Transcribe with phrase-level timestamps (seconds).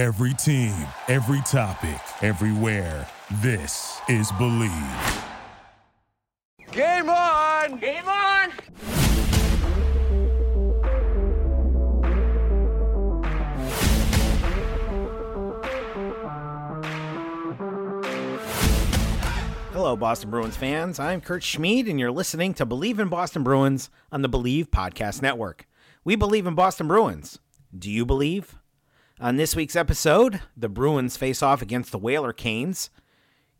[0.00, 0.72] Every team,
[1.08, 3.06] every topic, everywhere.
[3.42, 5.24] This is Bleav.
[6.72, 7.78] Game on!
[7.78, 8.50] Game on!
[19.72, 20.98] Hello, Boston Bruins fans.
[20.98, 25.20] I'm Kurt Schmid, and you're listening to Bleav in Boston Bruins on the Bleav Podcast
[25.20, 25.68] Network.
[26.04, 27.38] We believe in Boston Bruins.
[27.78, 28.59] Do you believe?
[29.20, 32.88] On this week's episode, the Bruins face off against the Whaler Canes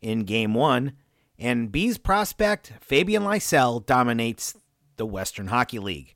[0.01, 0.93] in Game 1,
[1.37, 4.57] and Bees prospect Fabian Lysell dominates
[4.97, 6.15] the Western Hockey League.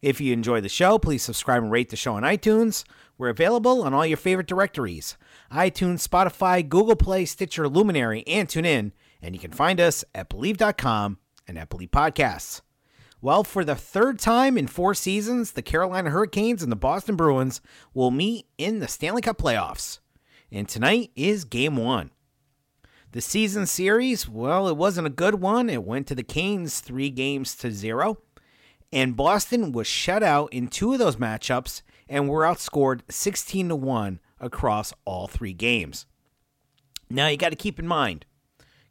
[0.00, 2.84] If you enjoy the show, please subscribe and rate the show on iTunes.
[3.18, 5.16] We're available on all your favorite directories
[5.50, 8.92] iTunes, Spotify, Google Play, Stitcher, Luminary, and TuneIn.
[9.20, 11.18] And you can find us at Bleav.com
[11.48, 12.60] and at Bleav Podcasts.
[13.24, 17.62] Well, for the third time in four seasons, the Carolina Hurricanes and the Boston Bruins
[17.94, 20.00] will meet in the Stanley Cup playoffs.
[20.52, 22.10] And tonight is game one.
[23.12, 25.70] The season series, well, it wasn't a good one.
[25.70, 28.18] It went to the Canes three games to zero.
[28.92, 33.76] And Boston was shut out in two of those matchups and were outscored 16 to
[33.76, 36.04] 1 across all three games.
[37.08, 38.26] Now you got to keep in mind,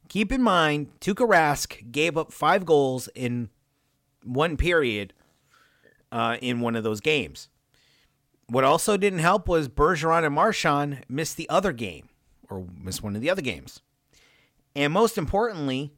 [0.09, 3.52] keep in mind, Tuukka Rask gave up five goals in
[4.23, 5.13] one period
[6.11, 7.49] uh, in one of those games.
[8.47, 12.09] What also didn't help was Bergeron and Marchand missed the other game,
[12.49, 13.81] or missed one of the other games.
[14.75, 15.93] And most importantly,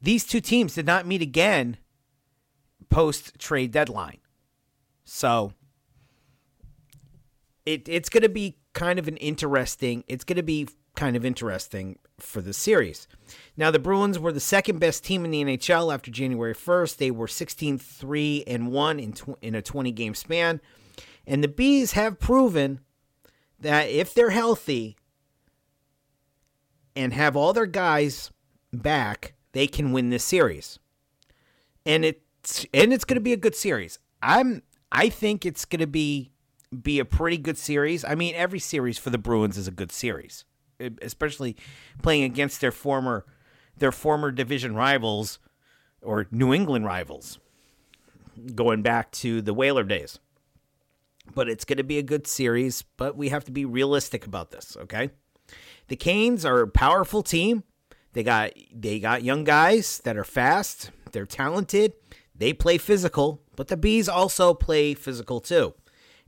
[0.00, 1.78] these two teams did not meet again
[2.90, 4.18] post trade deadline.
[5.04, 5.52] So
[7.66, 11.24] it, it's going to be kind of an interesting, it's going to be kind of
[11.24, 13.06] interesting for the series.
[13.56, 16.96] Now, the Bruins were the second best team in the NHL after January 1st.
[16.96, 20.60] They were 16 3 and 1 in, tw- in a 20 game span.
[21.26, 22.80] And the Bees have proven
[23.60, 24.96] that if they're healthy
[26.94, 28.30] and have all their guys
[28.72, 30.78] back, they can win this series.
[31.86, 33.98] And it's and it's going to be a good series.
[34.22, 34.62] I'm
[34.92, 36.32] I think it's going to be
[36.82, 38.04] be a pretty good series.
[38.04, 40.44] I mean, every series for the Bruins is a good series,
[41.02, 41.56] especially
[42.02, 43.24] playing against their former
[43.76, 45.40] their former division rivals
[46.00, 47.38] or New England rivals,
[48.54, 50.20] going back to the Whaler days.
[51.34, 54.50] But it's going to be a good series, but we have to be realistic about
[54.50, 55.10] this, okay?
[55.88, 57.64] The Canes are a powerful team.
[58.12, 61.94] They got they got young guys that are fast, they're talented,
[62.34, 65.74] they play physical, but the Bees also play physical too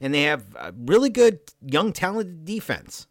[0.00, 3.06] and they have a really good young talented defense.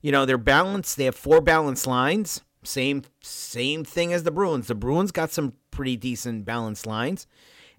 [0.00, 0.96] You know, they're balanced.
[0.96, 2.42] They have four balanced lines.
[2.64, 4.66] Same same thing as the Bruins.
[4.66, 7.26] The Bruins got some pretty decent balanced lines.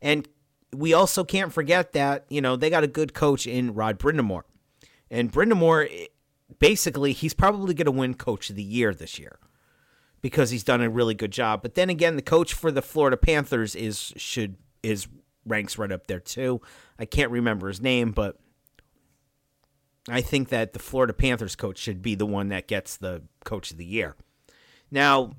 [0.02, 0.28] And
[0.74, 4.44] we also can't forget that, you know, they got a good coach in Rod Brind'Amour.
[5.10, 6.06] And Brind'Amour eh,
[6.60, 9.40] basically he's probably going to win coach of the year this year
[10.22, 11.62] because he's done a really good job.
[11.62, 15.08] But then again, the coach for the Florida Panthers is should is
[15.46, 16.62] ranks right up there too.
[16.98, 18.38] I can't remember his name, but
[20.12, 23.72] I think that the Florida Panthers coach should be the one that gets the coach
[23.72, 24.16] of the year.
[24.92, 25.34] Now,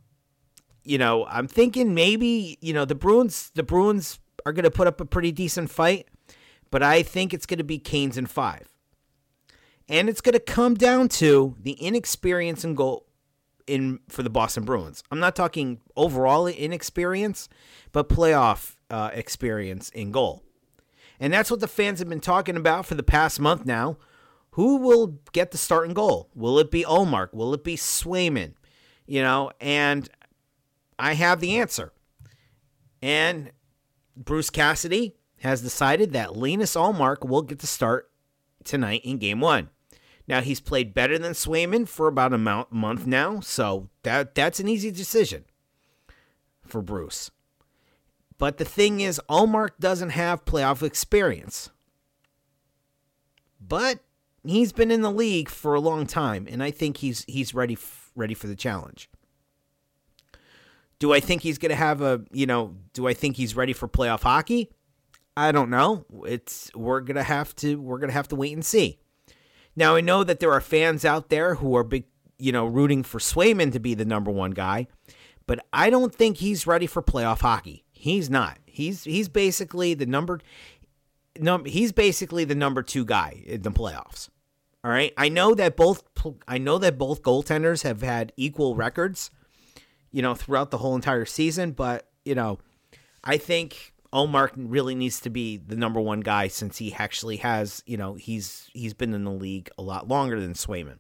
[0.85, 4.87] you know, I'm thinking maybe, you know, the Bruins the Bruins are going to put
[4.87, 6.09] up a pretty decent fight,
[6.71, 8.69] but I think it's going to be Canes in 5.
[9.89, 13.07] And it's going to come down to the inexperience in goal
[13.67, 15.03] in for the Boston Bruins.
[15.11, 17.49] I'm not talking overall inexperience,
[17.93, 20.43] but playoff uh, experience in goal.
[21.19, 23.99] And that's what the fans have been talking about for the past month now.
[24.61, 26.29] Who will get the starting goal?
[26.35, 27.33] Will it be Ullmark?
[27.33, 28.53] Will it be Swayman?
[29.07, 30.07] You know, and
[30.99, 31.95] I have the answer.
[33.01, 33.53] And
[34.15, 38.11] Bruce Cassidy has decided that Linus Ullmark will get the start
[38.63, 39.71] tonight in game one.
[40.29, 44.69] Now he's played better than Swayman for about a month now, so that that's an
[44.69, 45.47] easy decision
[46.67, 47.31] for Bruce.
[48.37, 51.71] But the thing is, Ullmark doesn't have playoff experience.
[53.59, 54.01] But
[54.45, 57.75] he's been in the league for a long time, and I think he's he's ready
[57.75, 59.11] f- ready for the challenge.
[60.99, 62.77] Do I think he's going to have a you know?
[62.93, 64.71] Do I think he's ready for playoff hockey?
[65.37, 66.05] I don't know.
[66.27, 68.99] It's we're gonna have to we're gonna have to wait and see.
[69.77, 72.05] Now I know that there are fans out there who are big,
[72.39, 74.89] you know, rooting for Swayman to be the number one guy,
[75.47, 77.85] but I don't think he's ready for playoff hockey.
[77.93, 78.59] He's not.
[78.67, 80.41] He's he's basically the number
[81.41, 84.29] no he's basically the number 2 guy in the playoffs.
[84.83, 85.13] All right?
[85.17, 86.05] I know that both
[86.49, 89.31] I know that both goaltenders have had equal records,
[90.11, 92.59] you know, throughout the whole entire season, but, you know,
[93.23, 97.83] I think Ullmark really needs to be the number one guy since he actually has,
[97.87, 100.99] you know, he's he's been in the league a lot longer than Swayman.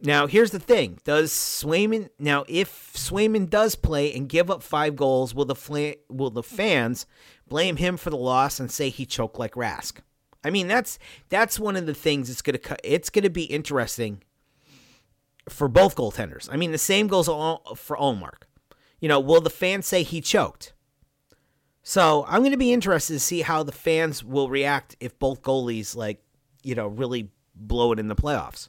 [0.00, 4.96] Now, here's the thing: Does Swayman now, if Swayman does play and give up five
[4.96, 7.06] goals, will the fla- will the fans
[7.48, 9.98] blame him for the loss and say he choked like Rask?
[10.44, 10.98] I mean, that's
[11.28, 14.22] that's one of the things it's gonna it's gonna be interesting
[15.48, 16.48] for both goaltenders.
[16.52, 18.42] I mean, the same goes for Ullmark.
[19.00, 20.72] You know, will the fans say he choked?
[21.82, 25.40] So I'm going to be interested to see how the fans will react if both
[25.40, 26.22] goalies, like,
[26.62, 28.68] you know, really blow it in the playoffs.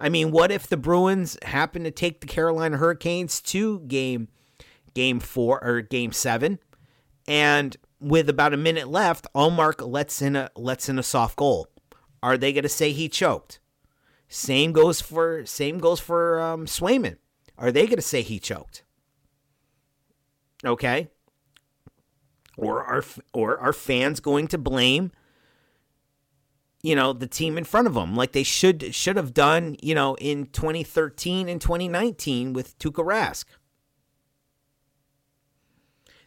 [0.00, 4.28] I mean, what if the Bruins happen to take the Carolina Hurricanes to game
[4.94, 6.58] game four or game seven,
[7.26, 11.68] and with about a minute left, Ullmark lets in a lets in a soft goal?
[12.22, 13.60] Are they going to say he choked?
[14.28, 17.16] Same goes for same goes for um, Swayman.
[17.56, 18.84] Are they going to say he choked?
[20.64, 21.10] Okay
[22.58, 25.12] or are or are fans going to blame
[26.88, 29.94] you know the team in front of them like they should should have done you
[29.94, 33.44] know in 2013 and 2019 with Tuukka Rask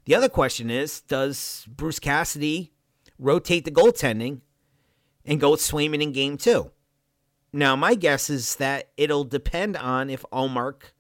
[0.06, 2.74] the other question is does Bruce Cassidy
[3.18, 4.42] rotate the goaltending
[5.26, 6.70] and go with Swayman in game 2
[7.52, 10.92] now my guess is that it'll depend on if Ullmark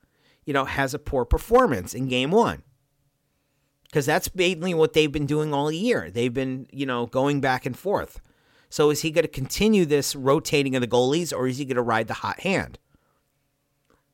[0.44, 2.64] you know has a poor performance in game 1
[3.84, 6.10] because that's mainly what they've been doing all year.
[6.10, 8.22] They've been, you know, going back and forth.
[8.71, 11.75] So is he going to continue this rotating of the goalies or is he going
[11.75, 12.79] to ride the hot hand?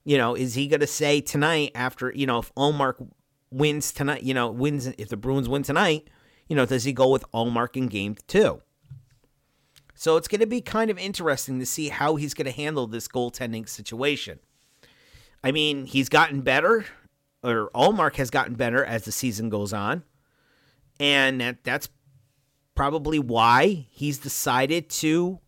[0.03, 3.07] You know, is he going to say tonight after, you know, if Ullmark
[3.51, 6.09] wins tonight, you know, wins, if the Bruins win tonight,
[6.47, 8.61] you know, does he go with Ullmark in game two?
[9.93, 12.87] So it's going to be kind of interesting to see how he's going to handle
[12.87, 14.39] this goaltending situation.
[15.43, 16.85] I mean, he's gotten better
[17.43, 20.03] or Ullmark has gotten better as the season goes on.
[20.99, 21.89] And that, that's
[22.77, 25.39] probably why he's decided to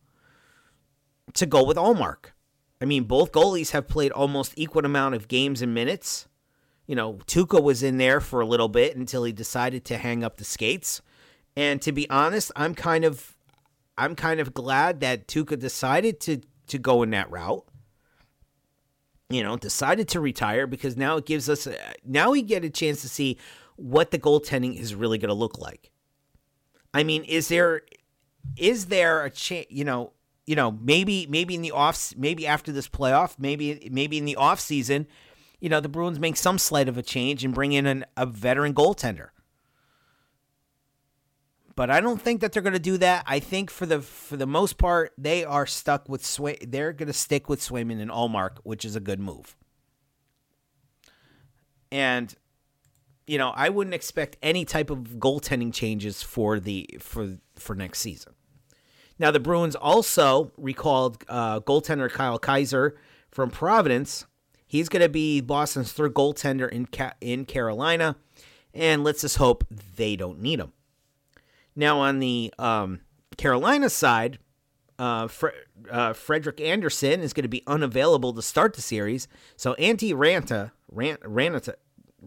[1.36, 2.34] to go with Ullmark.
[2.82, 6.28] I mean, both goalies have played almost equal amount of games and minutes.
[6.88, 10.24] You know, Tuukka was in there for a little bit until he decided to hang
[10.24, 11.02] up the skates.
[11.56, 13.38] And to be honest, I'm kind of
[13.98, 17.66] I'm kind of glad that Tuukka decided to to go in that route
[19.30, 22.70] you know, decided to retire because now it gives us, a, now we get a
[22.70, 23.38] chance to see
[23.76, 25.92] what the goaltending is really going to look like.
[26.94, 27.82] I mean, is there,
[28.58, 30.14] is there a chance, you know,
[30.46, 34.36] you know, maybe, maybe in the off, maybe after this playoff, maybe, maybe in the
[34.36, 35.06] off season,
[35.60, 38.26] you know, the Bruins make some slight of a change and bring in an, a
[38.26, 39.30] veteran goaltender
[41.80, 43.24] but I don't think that they're going to do that.
[43.26, 46.58] I think for the for the most part, they are stuck with Sway.
[46.68, 49.56] They're going to stick with Swayman and Ullmark, which is a good move.
[51.90, 52.36] And
[53.30, 58.00] you know, I wouldn't expect any type of goaltending changes for the for for next
[58.00, 58.34] season.
[59.20, 62.94] Now, the Bruins also recalled uh, goaltender Kyle Keyser
[63.30, 64.26] from Providence.
[64.66, 68.16] He's going to be Boston's third goaltender in Ca- in Carolina,
[68.74, 70.74] and let's just hope they don't need him.
[71.76, 73.02] Now, on the um,
[73.38, 74.40] Carolina side,
[74.98, 75.50] uh, Fre-
[75.92, 79.28] uh, Frederik Andersen is going to be unavailable to start the series.
[79.56, 81.76] So Antti Raanta, Raanta,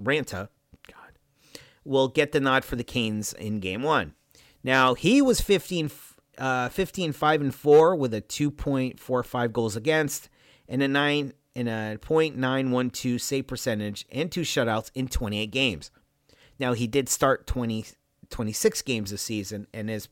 [0.03, 0.49] God,
[1.85, 4.15] will get the nod for the Canes in Game One.
[4.63, 5.91] Now he was 15,
[6.39, 10.29] uh, 15 5 and 4 with a 2.45 goals against
[10.69, 15.91] and a 9 and a .912 save percentage and two shutouts in 28 games.
[16.59, 17.87] Now he did start 20
[18.31, 20.09] 26 games this season and has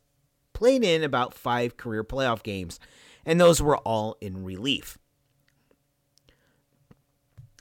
[0.53, 2.79] played in about five career playoff games,
[3.25, 4.99] and those were all in relief.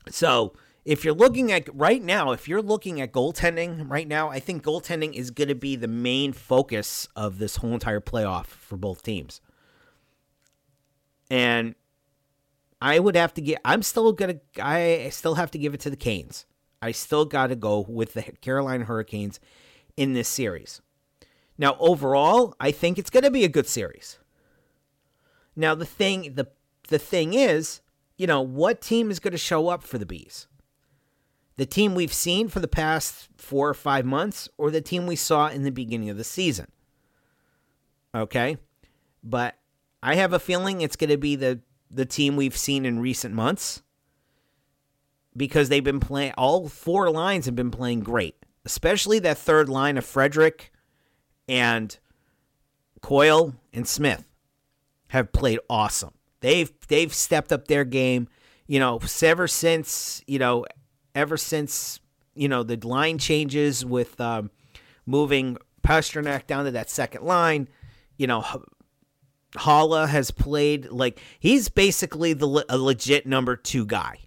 [0.09, 0.53] So,
[0.89, 4.63] if you're looking at right now, if you're looking at goaltending right now, I think
[4.63, 9.03] goaltending is going to be the main focus of this whole entire playoff for both
[9.03, 9.39] teams.
[11.29, 11.75] And
[12.81, 15.91] I would have to get, I'm still to, I still have to give it to
[15.91, 16.47] the Canes.
[16.81, 19.39] I still got to go with the Carolina Hurricanes
[19.95, 20.81] in this series.
[21.55, 24.17] Now, overall, I think it's going to be a good series.
[25.55, 26.47] Now, the thing the
[26.87, 27.81] the thing is,
[28.17, 30.47] you know, what team is going to show up for the bees?
[31.59, 35.17] The team we've seen for the past 4 or 5 months or the team we
[35.17, 36.67] saw in the beginning of the season?
[38.15, 38.57] Okay?
[39.23, 39.55] But
[40.01, 41.59] I have a feeling it's going to be the
[41.91, 43.81] the team we've seen in recent months
[45.35, 48.35] because they've been playing all four lines have been playing great
[48.65, 50.71] especially that third line of Frederic
[51.47, 51.97] and
[53.01, 54.25] Coyle and Smith
[55.07, 56.13] have played awesome.
[56.41, 58.27] They've they've stepped up their game,
[58.67, 60.65] you know, ever since, you know,
[61.19, 61.99] ever since,
[62.33, 64.49] you know, the line changes with um,
[65.05, 67.67] moving Pastrnak down to that second line.
[68.17, 68.43] You know,
[69.55, 74.19] Haula has played like he's basically the a legit number two guy.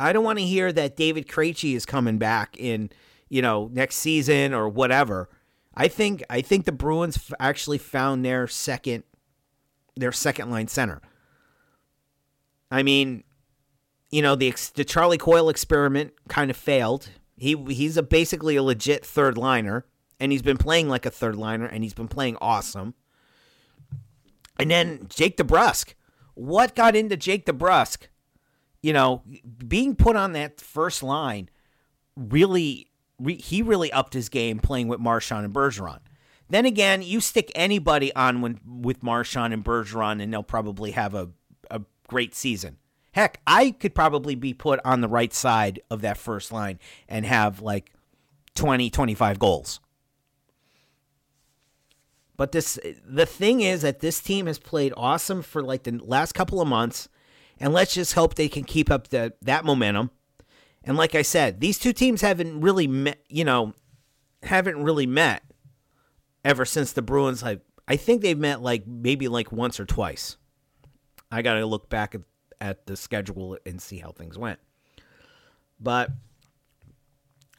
[0.00, 2.90] I don't want to hear that David Krejci is coming back in,
[3.28, 5.28] you know, next season or whatever.
[5.74, 9.04] I think I think the Bruins actually found their second
[9.96, 11.00] their second line center.
[12.72, 13.22] I mean,
[14.14, 17.08] you know, the the Charlie Coyle experiment kind of failed.
[17.36, 19.86] He he's a basically a legit third liner
[20.20, 22.94] and he's been playing like a third liner and he's been playing awesome.
[24.56, 25.94] And then Jake DeBrusk.
[26.34, 28.06] What got into Jake DeBrusk?
[28.82, 29.24] You know,
[29.66, 31.50] being put on that first line
[32.14, 32.86] really
[33.18, 35.98] re, he really upped his game playing with Marchand and Bergeron.
[36.48, 41.16] Then again, you stick anybody on when, with Marchand and Bergeron and they'll probably have
[41.16, 41.30] a,
[41.68, 42.76] a great season.
[43.14, 47.24] Heck, I could probably be put on the right side of that first line and
[47.24, 47.92] have like
[48.56, 49.80] 20, 25 goals.
[52.36, 56.32] But this the thing is that this team has played awesome for like the last
[56.32, 57.08] couple of months,
[57.60, 60.10] and let's just hope they can keep up the, that momentum.
[60.82, 63.74] And like I said, these two teams haven't really met, you know,
[64.42, 65.44] haven't really met
[66.44, 67.44] ever since the Bruins.
[67.44, 70.36] Like I think they've met like maybe like once or twice.
[71.30, 72.22] I got to look back at,
[72.64, 74.58] at the schedule and see how things went.
[75.78, 76.10] But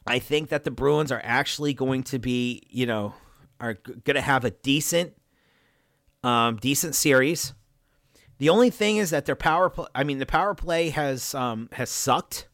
[0.07, 3.13] I think that the Bruins are actually going to be, you know,
[3.59, 5.13] are going to have a decent,
[6.23, 7.53] um, decent series.
[8.39, 11.69] The only thing is that their power play, I mean, the power play has um,
[11.73, 12.47] has sucked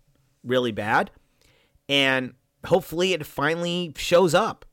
[0.43, 1.09] really bad,
[1.87, 2.33] and
[2.65, 4.65] hopefully it finally shows up.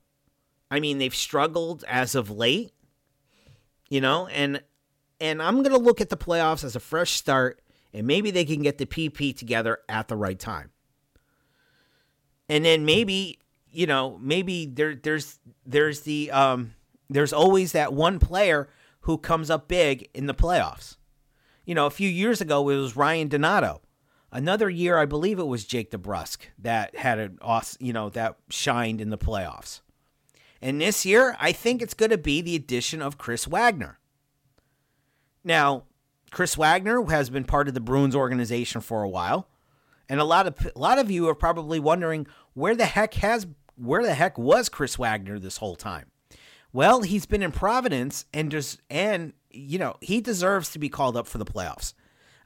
[0.69, 2.73] I mean, they've struggled as of late,
[3.89, 4.63] you know, and
[5.21, 7.61] and I'm going to look at the playoffs as a fresh start,
[7.93, 10.71] and maybe they can get the PP together at the right time.
[12.49, 13.39] And then maybe
[13.71, 16.75] you know, maybe there there's there's the um
[17.11, 18.69] there's always that one player
[19.01, 20.97] who comes up big in the playoffs.
[21.65, 23.83] You know, a few years ago it was Ryan Donato.
[24.31, 28.37] Another year, I believe it was Jake DeBrusk that had an awesome, you know, that
[28.51, 29.81] shined in the playoffs.
[30.61, 33.99] And this year, I think it's going to be the addition of Chris Wagner.
[35.45, 35.85] Now,
[36.31, 39.49] Chris Wagner has been part of the Bruins organization for a while,
[40.09, 43.47] and a lot of a lot of you are probably wondering where the heck has
[43.77, 46.07] where the heck was Chris Wagner this whole time?
[46.73, 51.17] Well, he's been in Providence and just and you know, he deserves to be called
[51.17, 51.95] up for the playoffs.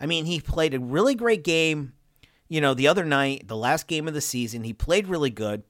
[0.01, 1.95] I mean, he played a really great game,
[2.49, 4.65] you know, the other night, the last game of the season.
[4.65, 5.65] He played really good.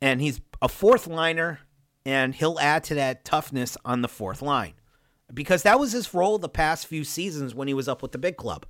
[0.00, 1.60] And he's a fourth liner
[2.04, 4.74] and he'll add to that toughness on the fourth line.
[5.32, 8.18] Because that was his role the past few seasons when he was up with the
[8.18, 8.66] big club.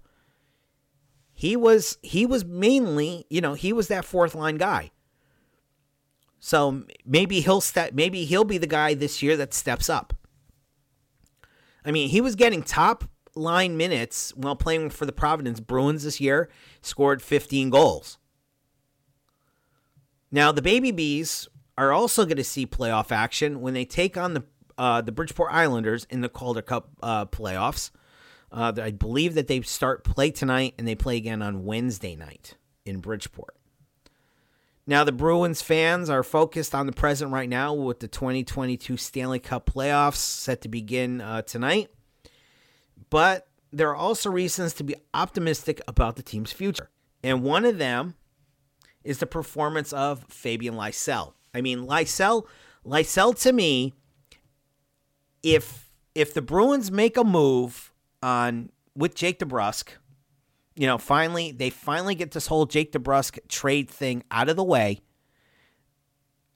[1.32, 4.92] He was he was mainly, you know, he was that fourth line guy.
[6.38, 10.14] So maybe he'll step maybe he'll be the guy this year that steps up.
[11.84, 16.20] I mean, he was getting top line minutes while playing for the Providence Bruins this
[16.20, 16.48] year,
[16.80, 18.18] scored 15 goals.
[20.30, 24.34] Now, the Baby Bees are also going to see playoff action when they take on
[24.34, 24.44] the
[24.78, 27.90] uh, the Bridgeport Islanders in the Calder Cup uh, playoffs.
[28.50, 32.56] Uh, I believe that they start play tonight and they play again on Wednesday night
[32.84, 33.56] in Bridgeport.
[34.86, 39.38] Now, the Bruins fans are focused on the present right now with the 2022 Stanley
[39.38, 41.90] Cup playoffs set to begin uh, tonight.
[43.08, 46.90] But there are also reasons to be optimistic about the team's future.
[47.22, 48.14] And one of them
[49.02, 51.32] is the performance of Fabian Lysell.
[51.54, 52.46] I mean, Lysell,
[52.84, 53.94] Lysell to me,
[55.44, 59.90] if if the Bruins make a move on with Jake DeBrusk,
[60.74, 64.64] you know, finally they finally get this whole Jake DeBrusk trade thing out of the
[64.64, 65.00] way.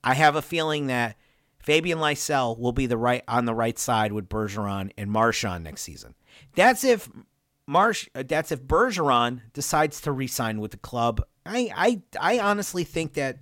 [0.02, 1.16] I have a feeling that
[1.58, 5.82] Fabian Lysell will be the right on the right side with Bergeron and Marchand next
[5.82, 6.14] season.
[6.54, 7.10] That's if
[7.66, 11.20] Marsh that's if Bergeron decides to re-sign with the club.
[11.44, 13.40] I I I honestly think that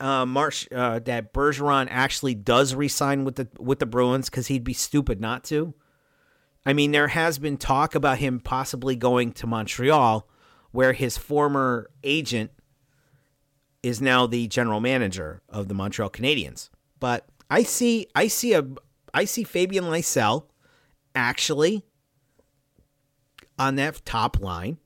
[0.00, 4.64] uh, Marsh uh, that Bergeron actually does re-sign with the with the Bruins because he'd
[4.64, 5.74] be stupid not to.
[6.64, 10.28] I mean, there has been talk about him possibly going to Montreal,
[10.70, 12.50] where his former agent
[13.82, 16.68] is now the general manager of the Montreal Canadiens.
[17.00, 18.66] But I see, I see a,
[19.14, 20.44] I see Fabian Lysell
[21.14, 21.84] actually
[23.58, 24.78] on that top line,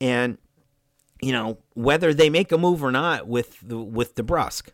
[0.00, 0.38] and
[1.22, 4.70] you know whether they make a move or not with the with DeBrusk.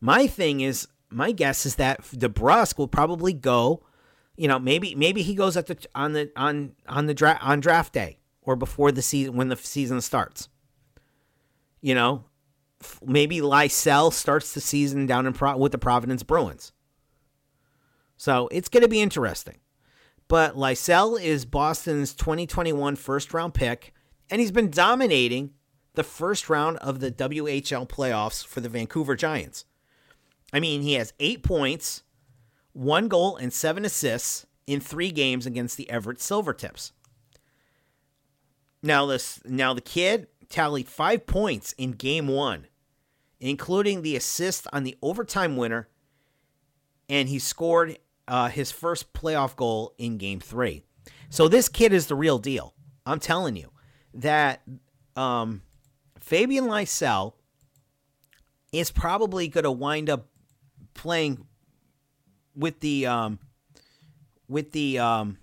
[0.00, 3.84] My thing is, my guess is that DeBrusk will probably go
[4.36, 7.60] you know, maybe maybe he goes at the on the on on the draft on
[7.60, 10.48] draft day or before the season when the season starts.
[11.80, 12.24] You know,
[13.04, 16.72] maybe Lysell starts the season down in Pro- with the Providence Bruins.
[18.16, 19.58] So it's going to be interesting.
[20.28, 23.92] But Lysell is Boston's 2021 first round pick,
[24.30, 25.52] and he's been dominating
[25.94, 29.64] the first round of the WHL playoffs for the Vancouver Giants.
[30.52, 32.02] I mean, he has eight points,
[32.72, 36.92] one goal, and seven assists in three games against the Everett Silvertips.
[38.82, 42.66] Now this now the kid tallied five points in game one,
[43.40, 45.88] including the assist on the overtime winner,
[47.08, 50.82] and he scored uh, his first playoff goal in game three.
[51.30, 52.74] So this kid is the real deal.
[53.06, 53.71] I'm telling you
[54.14, 54.62] that
[55.16, 55.62] um,
[56.20, 57.34] Fabian Lysell
[58.72, 60.28] is probably going to wind up
[60.94, 61.46] playing
[62.54, 63.38] with the um,
[64.48, 65.38] with the um,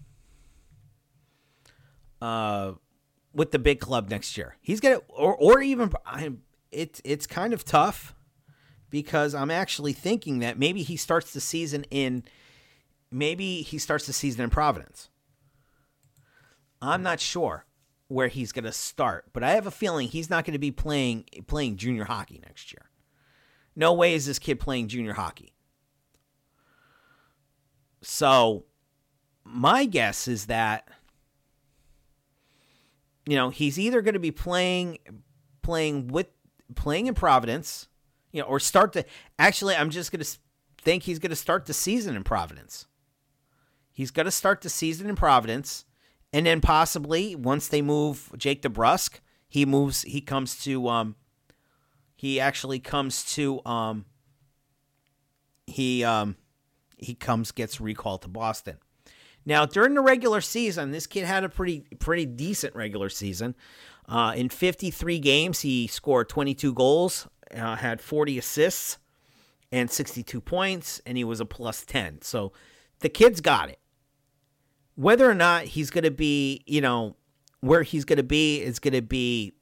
[2.22, 2.74] uh,
[3.34, 4.58] with the big club next year.
[4.62, 8.16] He's gonna or or even I'm it's it's kind of tough
[8.90, 12.24] because I'm actually thinking that maybe he starts the season in
[13.12, 15.10] maybe he starts the season in Providence.
[16.82, 17.66] I'm not sure
[18.10, 20.72] where he's going to start, but I have a feeling he's not going to be
[20.72, 22.90] playing playing junior hockey next year.
[23.76, 25.54] No way is this kid playing junior hockey.
[28.02, 28.66] So,
[29.44, 30.90] my guess is that
[33.30, 34.98] you know, he's either going to be playing
[35.62, 36.28] playing with
[36.74, 37.88] playing in Providence,
[38.32, 39.06] you know, or start to
[39.38, 40.38] actually I'm just going to
[40.82, 42.88] think he's going to start the season in Providence.
[43.92, 45.86] He's going to start the season in Providence
[46.32, 51.16] and then possibly once they move Jake DeBrusk, he moves he comes to um
[52.16, 54.06] he actually comes to um
[55.66, 56.36] he um
[56.98, 58.78] he comes gets recalled to Boston.
[59.46, 63.56] Now, during the regular season, this kid had a pretty pretty decent regular season.
[64.08, 68.98] Uh, in 53 games, he scored 22 goals, uh, had 40 assists,
[69.72, 72.22] and 62 points, and he was a plus 10.
[72.24, 72.52] So
[73.02, 73.80] the kid's got it.
[75.00, 77.16] Whether or not he's going to be, you know,
[77.62, 79.54] where he's going to be is going to be,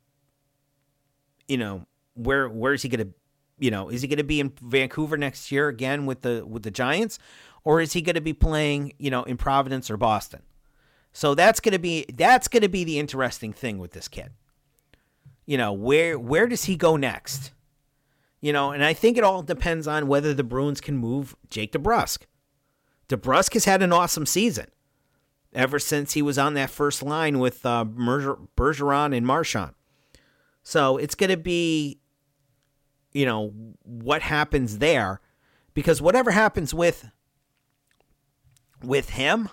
[1.48, 1.86] you know,
[2.16, 3.14] where where is he going to,
[3.60, 6.64] you know, is he going to be in Vancouver next year again with the with
[6.64, 7.20] the Giants,
[7.64, 10.42] or is he going to be playing, you know, in Providence or Boston?
[11.14, 14.32] So that's going to be that's going to be the interesting thing with this kid.
[15.46, 17.52] You know, where where does he go next?
[18.42, 21.74] You know, and I think it all depends on whether the Bruins can move Jake
[21.74, 22.24] DeBrusk.
[23.08, 24.68] DeBrusk has had an awesome season
[25.54, 29.74] ever since he was on that first line with uh, Bergeron and Marchand.
[30.64, 32.00] So it's going to be,
[33.14, 35.22] you know, what happens there,
[35.74, 37.10] because whatever happens with
[38.84, 39.50] with him,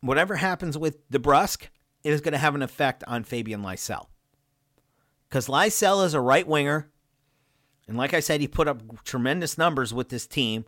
[0.00, 1.68] whatever happens with DeBrusk,
[2.02, 4.06] it is going to have an effect on Fabian Lysell.
[5.28, 6.90] Because Lysell is a right winger.
[7.86, 10.64] And like I said, he put up tremendous numbers with this team.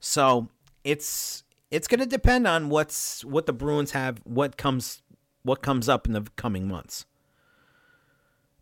[0.00, 0.50] So
[0.84, 1.43] it's
[1.74, 5.02] it's going to depend on what's what the Bruins have, what comes
[5.42, 7.04] what comes up in the coming months.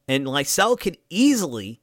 [0.08, 1.82] And Lysell could easily,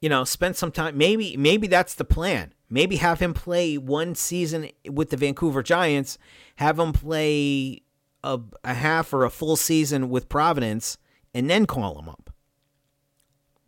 [0.00, 0.96] you know, spend some time.
[0.96, 2.54] Maybe maybe that's the plan.
[2.70, 6.16] Maybe have him play one season with the Vancouver Giants,
[6.56, 7.82] have him play
[8.24, 10.96] a, a half or a full season with Providence,
[11.34, 12.30] and then call him up.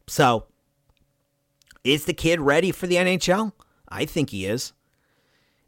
[0.08, 0.46] So,
[1.84, 3.52] is the kid ready for the NHL?
[3.88, 4.72] I think he is.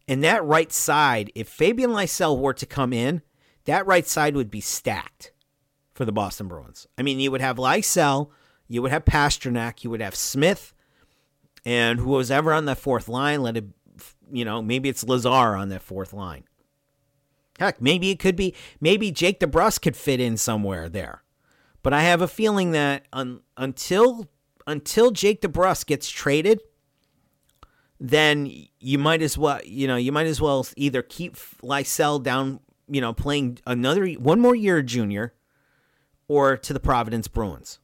[0.09, 3.21] And that right side, if Fabian Lysell were to come in,
[3.67, 5.33] that right side would be stacked
[5.93, 6.87] for the Boston Bruins.
[6.97, 8.31] I mean, you would have Lysell,
[8.67, 10.73] you would have Pastrnak, you would have Smith,
[11.65, 13.67] and who was ever on that fourth line, let it,
[14.33, 16.45] you know, maybe it's Lazar on that fourth line.
[17.59, 21.23] Heck, maybe it could be, maybe Jake DeBrusk could fit in somewhere there.
[21.83, 24.29] But I have a feeling that un, until
[24.67, 26.61] until Jake DeBrusk gets traded,
[28.01, 32.61] then you might as well, you know, you might as well either keep Lysell down,
[32.89, 35.35] you know, playing another one more year junior,
[36.29, 37.79] or to the Providence Bruins.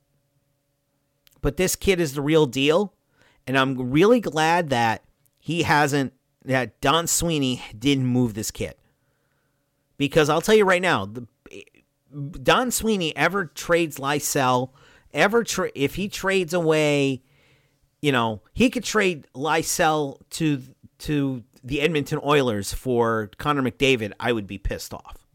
[1.40, 2.94] But this kid is the real deal.
[3.46, 5.05] And I'm really glad that
[5.38, 8.74] he hasn't, that Don Sweeney didn't move this kid.
[9.96, 11.27] Because I'll tell you right now, the,
[12.42, 14.70] Don Sweeney ever trades Lysell,
[15.12, 17.22] ever tra- if he trades away,
[18.05, 20.62] you know, he could trade Lysell to
[20.99, 25.27] to the Edmonton Oilers for Connor McDavid, I would be pissed off.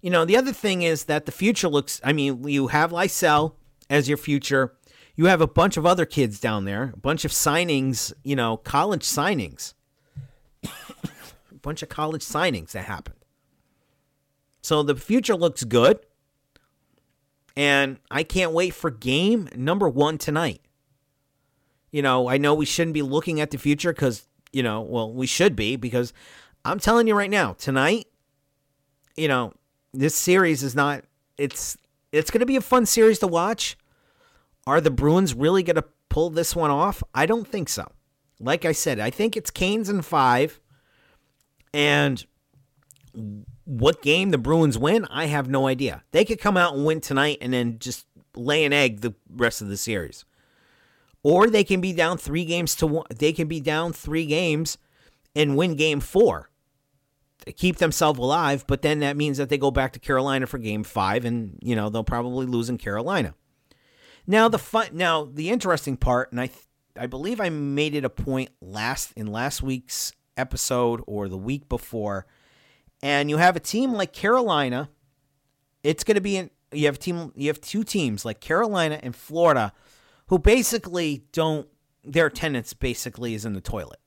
[0.00, 3.52] You know, the other thing is that the future looks, I mean, you have Lysell
[3.88, 4.74] as your future
[5.14, 8.56] you have a bunch of other kids down there, a bunch of signings, you know,
[8.56, 9.74] college signings.
[10.64, 10.68] a
[11.62, 13.18] bunch of college signings that happened.
[14.62, 16.00] So the future looks good.
[17.58, 20.60] And I can't wait for game number one tonight.
[21.90, 25.12] You know, I know we shouldn't be looking at the future because, you know, well,
[25.12, 26.12] we should be because
[26.64, 28.06] I'm telling you right now, tonight,
[29.16, 29.54] you know,
[29.92, 31.02] this series is not,
[31.36, 31.76] it's,
[32.12, 33.76] it's going to be a fun series to watch.
[34.64, 37.02] Are the Bruins really going to pull this one off?
[37.12, 37.90] I don't think so.
[38.38, 40.60] Like I said, I think it's Canes and five.
[41.74, 42.24] And
[43.68, 46.02] what game the Bruins win, I have no idea.
[46.12, 49.60] They could come out and win tonight and then just lay an egg the rest
[49.60, 50.24] of the series.
[51.22, 53.04] Or they can be down three games to one.
[53.14, 54.78] They can be down three games
[55.36, 56.48] and win game four
[57.44, 58.64] to keep themselves alive.
[58.66, 61.76] But then that means that they go back to Carolina for game five and, you
[61.76, 63.34] know, they'll probably lose in Carolina.
[64.26, 66.48] Now, the fun, now the interesting part, and I,
[66.98, 71.68] I believe I made it a point last in last week's episode or the week
[71.68, 72.24] before
[73.02, 74.90] and you have a team like Carolina,
[75.82, 79.14] it's going to be in, you have team you have two teams like Carolina and
[79.14, 79.72] Florida
[80.26, 81.66] who basically don't
[82.04, 84.00] their attendance basically is in the toilet.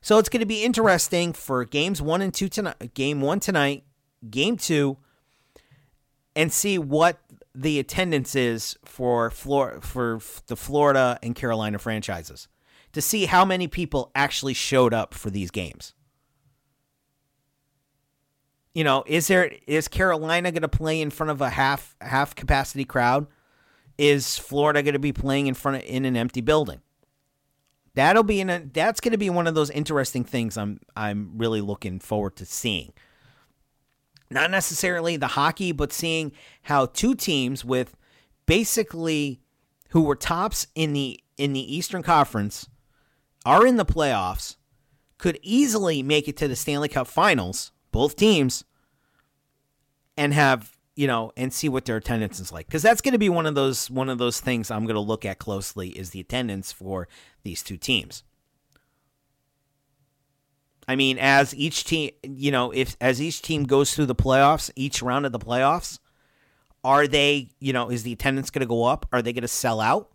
[0.00, 3.84] So it's going to be interesting for games 1 and 2 tonight, game 1 tonight,
[4.30, 4.98] game 2
[6.36, 7.20] and see what
[7.54, 12.48] the attendance is for Flor- for the Florida and Carolina franchises
[12.92, 15.94] to see how many people actually showed up for these games
[18.74, 22.34] you know, is there is Carolina going to play in front of a half half
[22.34, 23.26] capacity crowd?
[23.96, 26.80] Is Florida going to be playing in front of in an empty building?
[27.94, 31.38] That'll be in a, that's going to be one of those interesting things I'm I'm
[31.38, 32.92] really looking forward to seeing.
[34.30, 36.32] Not necessarily the hockey, but seeing
[36.62, 37.96] how two teams with
[38.46, 39.40] basically
[39.90, 42.68] who were tops in the in the Eastern Conference
[43.46, 44.56] are in the playoffs
[45.18, 48.64] could easily make it to the Stanley Cup Finals both teams
[50.16, 52.66] and have you know and see what their attendance is like.
[52.66, 55.00] Because that's going to be one of those one of those things i'm going to
[55.00, 57.06] look at closely is the attendance for
[57.44, 58.24] these two teams.
[60.88, 64.72] I mean as each team you know if as each team goes through the playoffs
[64.74, 66.00] each round of the playoffs
[66.82, 69.06] are they you know is the attendance going to go up?
[69.12, 70.10] Are they going to sell out?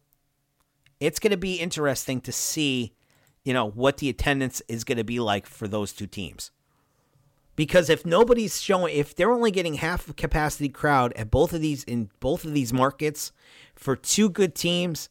[1.00, 2.94] It's going to be interesting to see
[3.46, 6.52] you know what the attendance is going to be like for those two teams
[7.60, 11.84] because if nobody's showing if they're only getting half capacity crowd at both of these
[11.84, 13.34] in both of these markets
[13.76, 15.10] for two good teams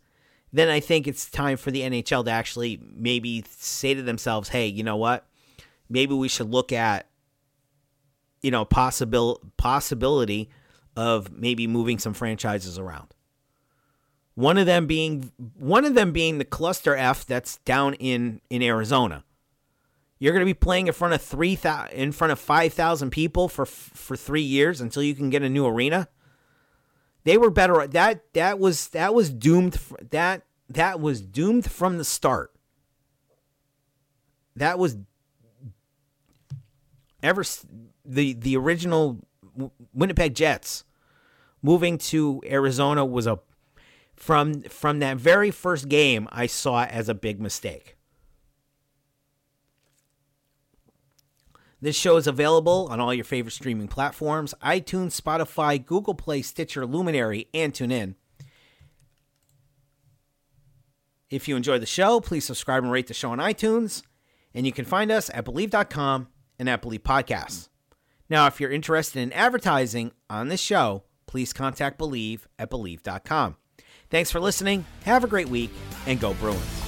[0.50, 4.66] then i think it's time for the nhl to actually maybe say to themselves hey
[4.66, 5.26] you know what?
[5.90, 7.06] Maybe we should look at
[8.40, 10.48] you know possible possibility
[10.96, 13.08] of maybe moving some franchises around.
[14.36, 18.62] One of them being one of them being the cluster f that's down in in
[18.62, 19.22] arizona
[20.18, 23.10] you're going to be playing in front of three thousand, in front of five thousand
[23.10, 26.08] people for for three years until you can get a new arena.
[27.24, 27.86] They were better.
[27.86, 29.78] That that was that was doomed.
[30.10, 32.52] That that was doomed from the start.
[34.56, 34.96] That was
[37.22, 37.44] ever
[38.04, 39.18] the the original
[39.92, 40.84] Winnipeg Jets
[41.62, 43.38] moving to Arizona was a
[44.16, 47.97] from from that very first game I saw it as a big mistake.
[51.80, 56.84] This show is available on all your favorite streaming platforms iTunes, Spotify, Google Play, Stitcher,
[56.84, 58.14] Luminary, and TuneIn.
[61.30, 64.02] If you enjoy the show, please subscribe and rate the show on iTunes.
[64.54, 67.68] And you can find us at Bleav.com and at Bleav Podcasts.
[68.30, 73.56] Now, if you're interested in advertising on this show, please contact Bleav at Bleav.com.
[74.10, 74.84] Thanks for listening.
[75.04, 75.70] Have a great week
[76.06, 76.87] and go Bruins.